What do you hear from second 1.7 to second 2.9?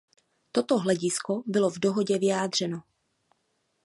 dohodě vyjádřeno.